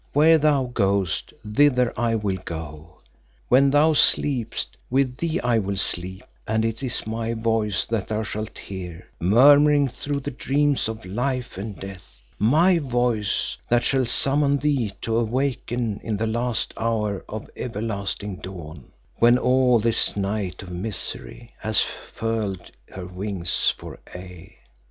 Where 0.13 0.39
thou 0.39 0.63
goest, 0.73 1.31
thither 1.45 1.93
I 1.95 2.15
will 2.15 2.39
go. 2.43 3.01
When 3.49 3.69
thou 3.69 3.93
sleepest, 3.93 4.75
with 4.89 5.15
thee 5.17 5.39
will 5.43 5.71
I 5.73 5.75
sleep 5.75 6.23
and 6.47 6.65
it 6.65 6.81
is 6.81 7.05
my 7.05 7.35
voice 7.35 7.85
that 7.85 8.07
thou 8.07 8.23
shalt 8.23 8.57
hear 8.57 9.05
murmuring 9.19 9.89
through 9.89 10.21
the 10.21 10.31
dreams 10.31 10.89
of 10.89 11.05
life 11.05 11.55
and 11.55 11.79
death; 11.79 12.01
my 12.39 12.79
voice 12.79 13.57
that 13.69 13.83
shall 13.83 14.07
summon 14.07 14.57
thee 14.57 14.91
to 15.03 15.17
awaken 15.17 15.99
in 16.03 16.17
the 16.17 16.25
last 16.25 16.73
hour 16.77 17.23
of 17.29 17.47
everlasting 17.55 18.37
dawn, 18.37 18.85
when 19.19 19.37
all 19.37 19.77
this 19.79 20.17
night 20.17 20.63
of 20.63 20.71
misery 20.71 21.51
hath 21.59 21.83
furled 22.15 22.71
her 22.89 23.05
wings 23.05 23.69
for 23.77 23.99
aye. 24.15 24.55